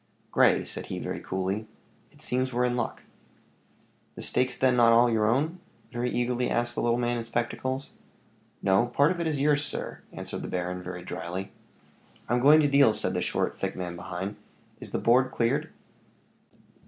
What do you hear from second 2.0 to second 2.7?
"it seems we're